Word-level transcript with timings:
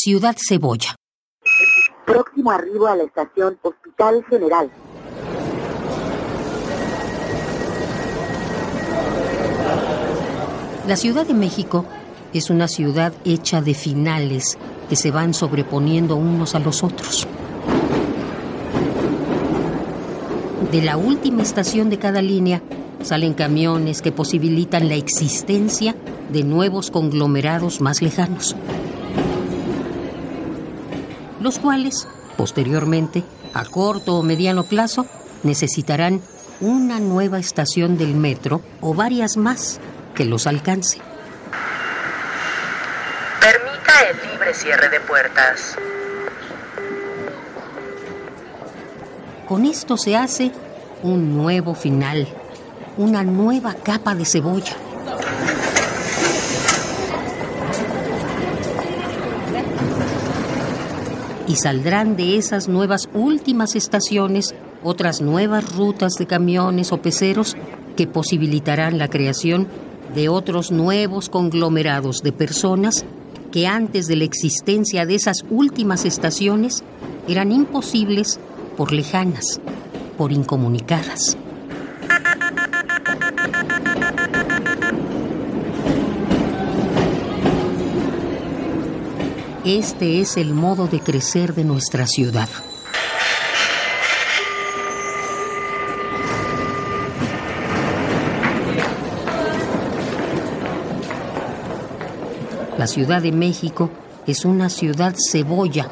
Ciudad 0.00 0.36
Cebolla. 0.38 0.94
Próximo 2.06 2.52
arribo 2.52 2.86
a 2.86 2.94
la 2.94 3.02
estación 3.02 3.58
Hospital 3.62 4.24
General. 4.30 4.70
La 10.86 10.96
Ciudad 10.96 11.26
de 11.26 11.34
México 11.34 11.84
es 12.32 12.48
una 12.48 12.68
ciudad 12.68 13.12
hecha 13.24 13.60
de 13.60 13.74
finales 13.74 14.56
que 14.88 14.94
se 14.94 15.10
van 15.10 15.34
sobreponiendo 15.34 16.14
unos 16.14 16.54
a 16.54 16.60
los 16.60 16.84
otros. 16.84 17.26
De 20.70 20.80
la 20.80 20.96
última 20.96 21.42
estación 21.42 21.90
de 21.90 21.98
cada 21.98 22.22
línea 22.22 22.62
salen 23.02 23.34
camiones 23.34 24.00
que 24.00 24.12
posibilitan 24.12 24.88
la 24.88 24.94
existencia 24.94 25.96
de 26.30 26.44
nuevos 26.44 26.92
conglomerados 26.92 27.80
más 27.80 28.00
lejanos, 28.00 28.54
los 31.40 31.58
cuales, 31.58 32.08
posteriormente, 32.36 33.24
a 33.54 33.64
corto 33.64 34.16
o 34.16 34.22
mediano 34.22 34.64
plazo, 34.64 35.06
necesitarán 35.42 36.20
una 36.60 36.98
nueva 37.00 37.38
estación 37.38 37.96
del 37.98 38.14
metro 38.14 38.62
o 38.80 38.94
varias 38.94 39.36
más 39.36 39.80
que 40.14 40.24
los 40.24 40.46
alcance. 40.46 40.98
Permita 43.40 43.92
el 44.10 44.30
libre 44.30 44.54
cierre 44.54 44.88
de 44.88 45.00
puertas. 45.00 45.76
Con 49.46 49.64
esto 49.64 49.96
se 49.96 50.16
hace 50.16 50.52
un 51.02 51.36
nuevo 51.36 51.74
final, 51.74 52.28
una 52.96 53.22
nueva 53.22 53.74
capa 53.74 54.14
de 54.14 54.26
cebolla. 54.26 54.76
Y 61.48 61.56
saldrán 61.56 62.16
de 62.16 62.36
esas 62.36 62.68
nuevas 62.68 63.08
últimas 63.14 63.74
estaciones 63.74 64.54
otras 64.82 65.20
nuevas 65.20 65.74
rutas 65.74 66.12
de 66.18 66.26
camiones 66.26 66.92
o 66.92 66.98
peceros 66.98 67.56
que 67.96 68.06
posibilitarán 68.06 68.98
la 68.98 69.08
creación 69.08 69.66
de 70.14 70.28
otros 70.28 70.70
nuevos 70.70 71.28
conglomerados 71.28 72.22
de 72.22 72.32
personas 72.32 73.04
que 73.50 73.66
antes 73.66 74.06
de 74.06 74.16
la 74.16 74.24
existencia 74.24 75.06
de 75.06 75.14
esas 75.14 75.44
últimas 75.50 76.04
estaciones 76.04 76.84
eran 77.26 77.50
imposibles 77.50 78.38
por 78.76 78.92
lejanas, 78.92 79.60
por 80.16 80.32
incomunicadas. 80.32 81.36
Este 89.70 90.22
es 90.22 90.38
el 90.38 90.54
modo 90.54 90.86
de 90.86 90.98
crecer 91.00 91.54
de 91.54 91.62
nuestra 91.62 92.06
ciudad. 92.06 92.48
La 102.78 102.86
Ciudad 102.86 103.20
de 103.20 103.30
México 103.30 103.90
es 104.26 104.46
una 104.46 104.70
ciudad 104.70 105.14
cebolla, 105.30 105.90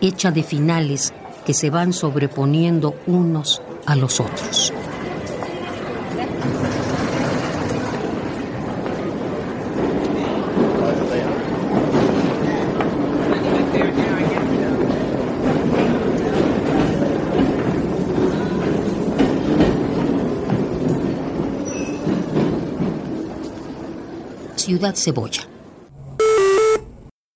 hecha 0.00 0.30
de 0.30 0.44
finales 0.44 1.12
que 1.44 1.54
se 1.54 1.70
van 1.70 1.92
sobreponiendo 1.92 2.94
unos 3.08 3.60
a 3.84 3.96
los 3.96 4.20
otros. 4.20 4.72
Ciudad 24.68 24.94
Cebolla. 24.96 25.57